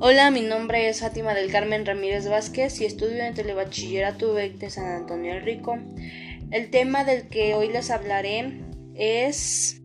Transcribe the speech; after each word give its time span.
Hola, 0.00 0.30
mi 0.30 0.42
nombre 0.42 0.88
es 0.88 1.00
Fátima 1.00 1.34
del 1.34 1.50
Carmen 1.50 1.84
Ramírez 1.84 2.28
Vázquez 2.28 2.80
y 2.80 2.84
estudio 2.84 3.24
en 3.24 3.34
Telebachillerato 3.34 4.32
de 4.32 4.70
San 4.70 4.86
Antonio 4.86 5.32
el 5.32 5.42
Rico. 5.42 5.76
El 6.52 6.70
tema 6.70 7.02
del 7.02 7.26
que 7.26 7.54
hoy 7.54 7.68
les 7.68 7.90
hablaré 7.90 8.60
es 8.94 9.80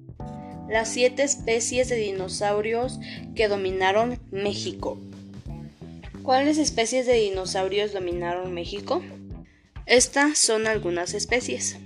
las 0.70 0.90
siete 0.90 1.24
especies 1.24 1.90
de 1.90 1.96
dinosaurios 1.96 3.00
que 3.36 3.48
dominaron 3.48 4.20
México. 4.30 5.00
¿Cuáles 6.22 6.60
especies 6.60 7.08
de 7.08 7.16
dinosaurios 7.16 7.92
dominaron 7.92 8.54
México? 8.54 9.02
Estas 9.88 10.38
son 10.38 10.68
algunas 10.68 11.16
especies. 11.16 11.80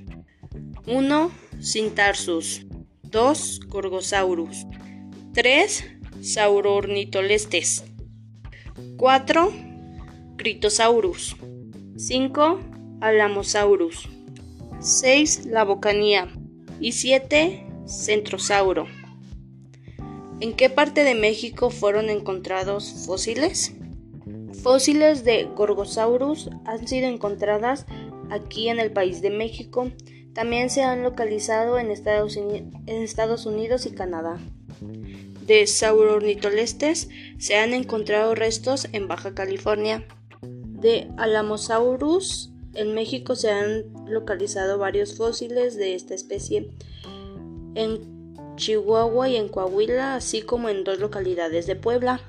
1. 0.86 1.32
Cintarsus 1.64 2.66
2. 3.04 3.62
Gorgosaurus 3.70 4.66
3. 5.34 5.86
Saurornitolestes 6.22 7.86
4. 8.98 9.54
Critosaurus 10.38 11.36
5. 11.98 12.60
Alamosaurus 13.00 14.10
6. 14.80 15.46
La 15.46 15.64
Bocanía 15.64 16.30
y 16.80 16.94
7. 16.94 17.64
Centrosauro. 17.86 18.88
¿En 20.40 20.56
qué 20.56 20.72
parte 20.72 21.04
de 21.04 21.14
México 21.14 21.70
fueron 21.70 22.10
encontrados 22.10 23.06
fósiles? 23.06 23.76
Fósiles 24.64 25.24
de 25.24 25.44
Gorgosaurus 25.44 26.50
han 26.66 26.88
sido 26.88 27.08
encontradas 27.08 27.86
aquí 28.32 28.70
en 28.70 28.80
el 28.80 28.92
país 28.92 29.22
de 29.22 29.30
México. 29.30 29.92
También 30.34 30.72
se 30.72 30.82
han 30.82 31.04
localizado 31.04 31.78
en 31.78 31.92
Estados, 31.92 33.46
Unidos 33.46 33.86
y 33.86 33.92
Canadá 33.92 34.40
de 34.82 35.66
Saurornitolestes 35.66 37.10
se 37.40 37.56
han 37.56 37.74
encontrado 37.74 38.36
restos 38.36 38.88
en 38.92 39.08
Baja 39.08 39.34
California. 39.34 40.06
De 40.42 41.10
Alamosaurus 41.18 42.52
en 42.74 42.94
México 42.94 43.36
se 43.36 43.50
han 43.50 43.86
localizado 44.06 44.78
varios 44.78 45.16
fósiles 45.16 45.76
de 45.76 45.96
esta 45.96 46.14
especie 46.14 46.70
en 47.76 48.36
Chihuahua 48.56 49.30
y 49.30 49.36
en 49.36 49.48
Coahuila, 49.48 50.16
así 50.16 50.42
como 50.42 50.70
en 50.70 50.84
dos 50.84 51.00
localidades 51.00 51.66
de 51.68 51.76
Puebla. 51.76 52.22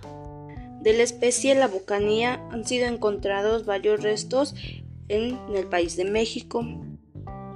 De 0.80 0.92
la 0.92 1.02
especie 1.02 1.54
La 1.54 1.68
Bucanía 1.68 2.46
han 2.52 2.64
sido 2.64 2.86
encontrados 2.86 3.66
varios 3.66 4.02
restos 4.02 4.54
en 5.08 5.38
el 5.54 5.66
país 5.66 5.96
de 5.96 6.04
México. 6.04 6.64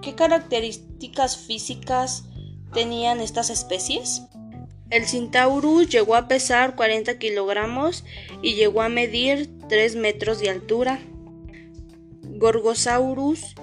¿Qué 0.03 0.15
características 0.15 1.37
físicas 1.37 2.25
tenían 2.73 3.21
estas 3.21 3.51
especies? 3.51 4.23
El 4.93 5.07
Centaurus 5.07 5.89
llegó 5.89 6.17
a 6.17 6.29
pesar 6.29 6.77
40 6.77 7.19
kilogramos 7.19 8.05
y 8.43 8.57
llegó 8.57 8.83
a 8.83 8.91
medir 8.91 9.49
3 9.71 9.97
metros 9.97 10.39
de 10.39 10.51
altura. 10.51 10.99
Gorgosaurus 12.23 13.55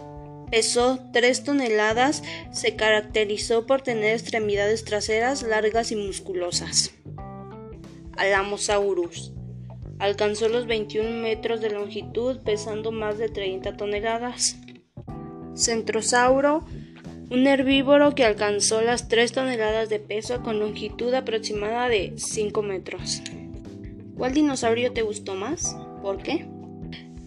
pesó 0.49 0.99
3 1.13 1.43
toneladas, 1.43 2.23
se 2.51 2.75
caracterizó 2.75 3.67
por 3.67 3.83
tener 3.83 4.15
extremidades 4.15 4.83
traseras 4.85 5.43
largas 5.43 5.91
y 5.91 5.97
musculosas. 5.97 6.95
Alamosaurus 8.17 9.31
alcanzó 9.99 10.49
los 10.49 10.65
21 10.65 11.11
metros 11.21 11.61
de 11.61 11.69
longitud 11.69 12.39
pesando 12.39 12.91
más 12.91 13.19
de 13.19 13.29
30 13.29 13.77
toneladas. 13.77 14.57
Centrosauro 15.53 16.65
un 17.29 17.47
herbívoro 17.47 18.15
que 18.15 18.25
alcanzó 18.25 18.81
las 18.81 19.07
3 19.07 19.31
toneladas 19.31 19.89
de 19.89 19.99
peso 19.99 20.41
con 20.41 20.59
longitud 20.59 21.13
aproximada 21.13 21.87
de 21.87 22.13
5 22.17 22.61
metros. 22.61 23.21
¿Cuál 24.17 24.33
dinosaurio 24.33 24.91
te 24.91 25.03
gustó 25.03 25.35
más? 25.35 25.77
¿Por 26.01 26.17
qué? 26.17 26.47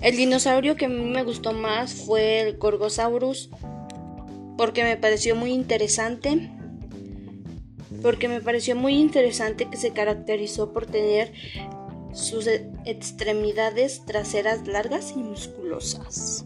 El 0.01 0.17
dinosaurio 0.17 0.77
que 0.77 0.87
a 0.87 0.89
mí 0.89 1.05
me 1.05 1.23
gustó 1.23 1.53
más 1.53 1.95
fue 1.95 2.41
el 2.41 2.59
Gorgosaurus 2.59 3.51
porque 4.57 4.83
me 4.83 4.97
pareció 4.97 5.37
muy 5.37 5.53
interesante 5.53 6.51
porque 8.03 8.29
me 8.29 8.41
pareció 8.41 8.75
muy 8.75 8.95
interesante 8.95 9.71
que 9.71 9.77
se 9.77 9.93
caracterizó 9.93 10.73
por 10.73 10.87
tener 10.87 11.33
sus 12.13 12.47
extremidades 12.85 14.05
traseras 14.05 14.67
largas 14.67 15.13
y 15.17 15.21
musculosas. 15.21 16.45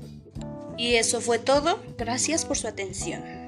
Y 0.77 0.95
eso 0.97 1.21
fue 1.21 1.39
todo. 1.39 1.79
Gracias 1.97 2.45
por 2.45 2.59
su 2.59 2.69
atención. 2.69 3.46